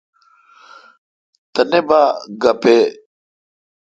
[1.53, 2.01] تینا پا
[2.41, 2.83] گییں۔